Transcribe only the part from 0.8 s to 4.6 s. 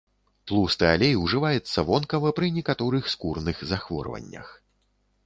алей ўжываецца вонкава пры некаторых скурных захворваннях.